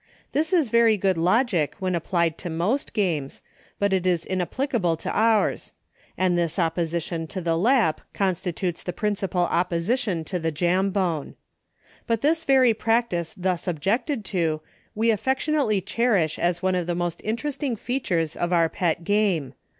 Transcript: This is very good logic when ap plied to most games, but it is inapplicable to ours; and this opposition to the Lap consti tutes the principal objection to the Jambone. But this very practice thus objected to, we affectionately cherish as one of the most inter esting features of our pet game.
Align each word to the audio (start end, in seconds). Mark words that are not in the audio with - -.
This 0.31 0.51
is 0.51 0.69
very 0.69 0.97
good 0.97 1.15
logic 1.15 1.75
when 1.77 1.93
ap 1.93 2.05
plied 2.05 2.35
to 2.39 2.49
most 2.49 2.91
games, 2.93 3.43
but 3.77 3.93
it 3.93 4.07
is 4.07 4.25
inapplicable 4.25 4.97
to 4.97 5.11
ours; 5.11 5.73
and 6.17 6.35
this 6.35 6.57
opposition 6.57 7.27
to 7.27 7.39
the 7.39 7.55
Lap 7.55 8.01
consti 8.15 8.51
tutes 8.55 8.81
the 8.81 8.93
principal 8.93 9.47
objection 9.51 10.23
to 10.23 10.39
the 10.39 10.51
Jambone. 10.51 11.35
But 12.07 12.21
this 12.21 12.45
very 12.45 12.73
practice 12.73 13.35
thus 13.37 13.67
objected 13.67 14.25
to, 14.25 14.61
we 14.95 15.11
affectionately 15.11 15.81
cherish 15.81 16.39
as 16.39 16.63
one 16.63 16.73
of 16.73 16.87
the 16.87 16.95
most 16.95 17.21
inter 17.21 17.49
esting 17.49 17.77
features 17.77 18.35
of 18.35 18.51
our 18.51 18.69
pet 18.69 19.03
game. 19.03 19.53